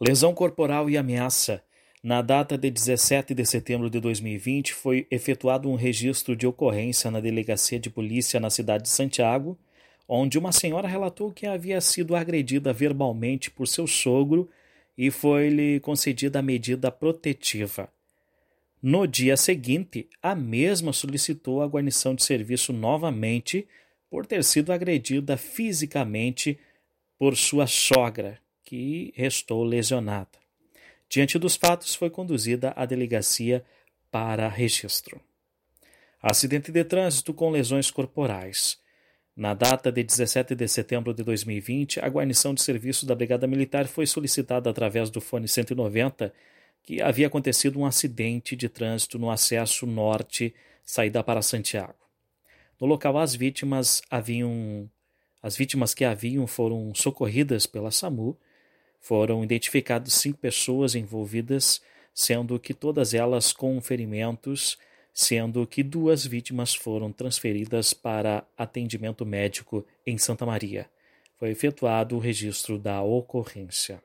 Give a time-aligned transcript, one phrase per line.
[0.00, 1.62] Lesão corporal e ameaça.
[2.02, 7.20] Na data de 17 de setembro de 2020, foi efetuado um registro de ocorrência na
[7.20, 9.56] delegacia de polícia na cidade de Santiago,
[10.08, 14.50] onde uma senhora relatou que havia sido agredida verbalmente por seu sogro
[14.98, 17.88] e foi-lhe concedida a medida protetiva.
[18.82, 23.66] No dia seguinte, a mesma solicitou a guarnição de serviço novamente
[24.10, 26.58] por ter sido agredida fisicamente
[27.16, 30.38] por sua sogra, que restou lesionada.
[31.08, 33.64] Diante dos fatos, foi conduzida à delegacia
[34.10, 35.20] para registro.
[36.20, 38.78] Acidente de trânsito com lesões corporais.
[39.36, 43.86] Na data de 17 de setembro de 2020, a guarnição de serviço da Brigada Militar
[43.86, 46.32] foi solicitada através do fone 190
[46.82, 51.96] que havia acontecido um acidente de trânsito no acesso norte, saída para Santiago.
[52.80, 54.88] No local, as vítimas haviam
[55.42, 58.38] as vítimas que haviam foram socorridas pela SAMU
[59.04, 61.82] foram identificadas cinco pessoas envolvidas,
[62.14, 64.78] sendo que todas elas com ferimentos,
[65.12, 70.88] sendo que duas vítimas foram transferidas para atendimento médico em Santa Maria.
[71.36, 74.02] Foi efetuado o registro da ocorrência.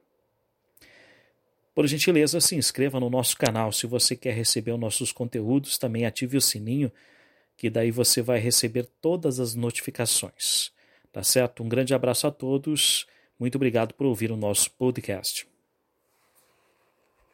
[1.73, 6.05] Por gentileza, se inscreva no nosso canal se você quer receber os nossos conteúdos, também
[6.05, 6.91] ative o sininho,
[7.55, 10.73] que daí você vai receber todas as notificações.
[11.09, 11.63] Tá certo?
[11.63, 13.07] Um grande abraço a todos
[13.39, 15.47] muito obrigado por ouvir o nosso podcast.